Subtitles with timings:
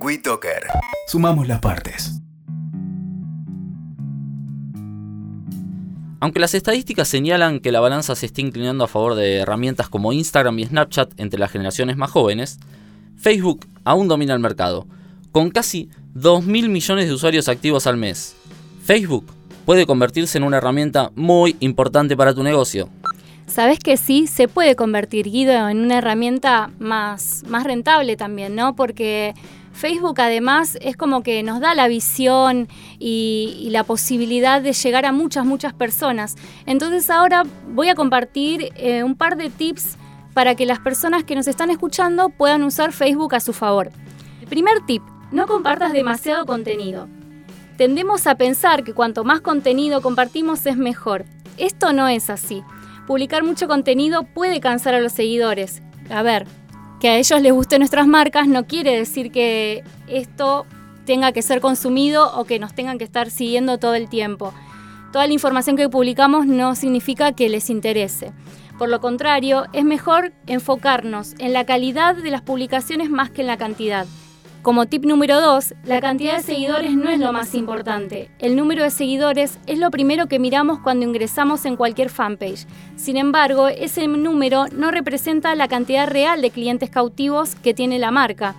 [0.00, 0.66] WeToker.
[1.06, 2.20] Sumamos las partes.
[6.20, 10.12] Aunque las estadísticas señalan que la balanza se está inclinando a favor de herramientas como
[10.12, 12.58] Instagram y Snapchat entre las generaciones más jóvenes,
[13.16, 14.86] Facebook aún domina el mercado,
[15.30, 18.34] con casi 2.000 millones de usuarios activos al mes.
[18.82, 19.26] Facebook
[19.64, 22.88] puede convertirse en una herramienta muy importante para tu negocio.
[23.46, 28.74] Sabes que sí, se puede convertir Guido en una herramienta más, más rentable también, ¿no?
[28.74, 29.34] Porque
[29.74, 32.68] Facebook además es como que nos da la visión
[32.98, 36.36] y, la posibilidad de llegar a muchas, muchas personas.
[36.64, 39.96] Entonces ahora voy a compartir eh, un par de tips
[40.32, 43.90] para que las personas que nos están escuchando puedan usar Facebook a su favor.
[44.48, 45.02] Primer tip,
[45.32, 47.08] no compartas demasiado contenido.
[47.76, 51.24] Tendemos a pensar que cuanto más contenido compartimos es mejor.
[51.56, 52.62] Esto no es así.
[53.06, 55.82] Publicar mucho contenido puede cansar a los seguidores.
[56.10, 56.46] A ver,
[57.00, 60.66] que a ellos les gusten nuestras marcas no quiere decir que esto
[61.04, 64.54] tenga que ser consumido o que nos tengan que estar siguiendo todo el tiempo.
[65.12, 68.32] Toda la información que publicamos no significa que les interese.
[68.78, 73.46] Por lo contrario, es mejor enfocarnos en la calidad de las publicaciones más que en
[73.46, 74.06] la cantidad.
[74.64, 78.30] Como tip número 2, la cantidad de seguidores no es lo más importante.
[78.38, 82.66] El número de seguidores es lo primero que miramos cuando ingresamos en cualquier fanpage.
[82.96, 88.10] Sin embargo, ese número no representa la cantidad real de clientes cautivos que tiene la
[88.10, 88.54] marca.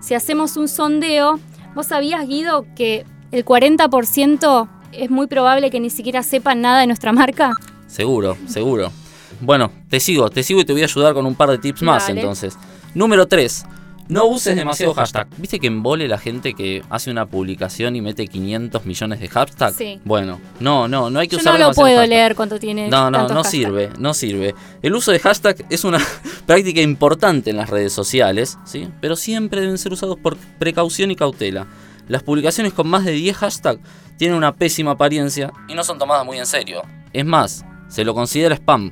[0.00, 1.40] Si hacemos un sondeo,
[1.74, 6.86] ¿vos sabías, Guido, que el 40% es muy probable que ni siquiera sepan nada de
[6.86, 7.56] nuestra marca?
[7.88, 8.92] Seguro, seguro.
[9.40, 11.82] Bueno, te sigo, te sigo y te voy a ayudar con un par de tips
[11.82, 12.56] más entonces.
[12.94, 13.64] Número 3.
[14.10, 15.28] No uses demasiado hashtag.
[15.38, 19.76] ¿Viste que embole la gente que hace una publicación y mete 500 millones de hashtags?
[19.76, 20.00] Sí.
[20.04, 22.88] Bueno, no, no, no hay que Yo usar no lo puedo leer cuánto tiene.
[22.88, 24.56] No, no, no sirve, no sirve.
[24.82, 25.98] El uso de hashtag es una
[26.46, 28.88] práctica importante en las redes sociales, ¿sí?
[29.00, 31.68] Pero siempre deben ser usados por precaución y cautela.
[32.08, 33.80] Las publicaciones con más de 10 hashtags
[34.16, 36.82] tienen una pésima apariencia y no son tomadas muy en serio.
[37.12, 38.90] Es más, se lo considera spam.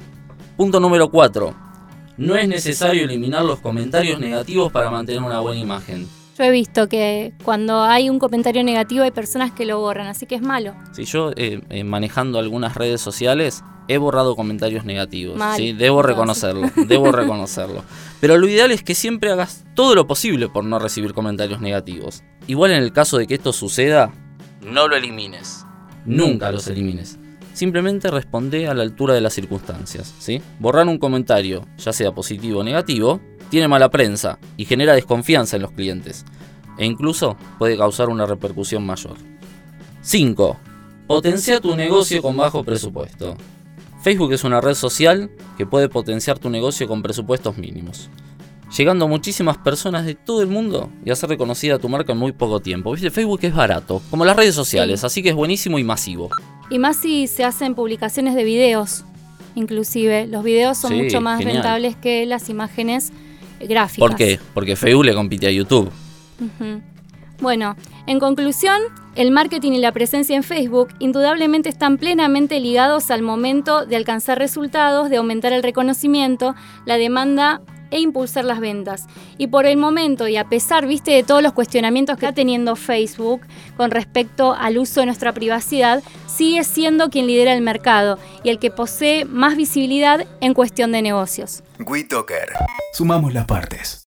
[0.56, 1.67] Punto número 4
[2.18, 6.06] no es necesario eliminar los comentarios negativos para mantener una buena imagen.
[6.36, 10.26] Yo he visto que cuando hay un comentario negativo hay personas que lo borran, así
[10.26, 10.74] que es malo.
[10.92, 15.72] Si yo eh, eh, manejando algunas redes sociales he borrado comentarios negativos, ¿sí?
[15.72, 17.82] debo reconocerlo, debo reconocerlo.
[18.20, 22.22] Pero lo ideal es que siempre hagas todo lo posible por no recibir comentarios negativos.
[22.46, 24.12] Igual en el caso de que esto suceda,
[24.60, 25.64] no lo elimines.
[26.04, 27.18] Nunca los elimines.
[27.58, 30.14] Simplemente responde a la altura de las circunstancias.
[30.20, 30.40] ¿sí?
[30.60, 33.20] Borrar un comentario, ya sea positivo o negativo,
[33.50, 36.24] tiene mala prensa y genera desconfianza en los clientes.
[36.78, 39.16] E incluso puede causar una repercusión mayor.
[40.02, 40.56] 5.
[41.08, 43.36] Potencia tu negocio con bajo presupuesto.
[44.04, 48.08] Facebook es una red social que puede potenciar tu negocio con presupuestos mínimos
[48.76, 52.32] llegando a muchísimas personas de todo el mundo y hacer reconocida tu marca en muy
[52.32, 52.92] poco tiempo.
[52.92, 53.10] ¿Viste?
[53.10, 56.28] Facebook es barato, como las redes sociales, así que es buenísimo y masivo.
[56.70, 59.04] Y más si se hacen publicaciones de videos,
[59.54, 60.26] inclusive.
[60.26, 63.12] Los videos son mucho más rentables que las imágenes
[63.60, 63.98] gráficas.
[63.98, 64.38] ¿Por qué?
[64.54, 65.90] Porque Facebook le compite a YouTube.
[67.40, 67.76] Bueno,
[68.06, 68.80] en conclusión,
[69.14, 74.38] el marketing y la presencia en Facebook indudablemente están plenamente ligados al momento de alcanzar
[74.38, 79.06] resultados, de aumentar el reconocimiento, la demanda e impulsar las ventas.
[79.38, 82.76] Y por el momento, y a pesar, viste, de todos los cuestionamientos que está teniendo
[82.76, 83.42] Facebook
[83.76, 88.58] con respecto al uso de nuestra privacidad, sigue siendo quien lidera el mercado y el
[88.58, 91.62] que posee más visibilidad en cuestión de negocios.
[91.78, 92.48] WeToker.
[92.92, 93.96] Sumamos las partes.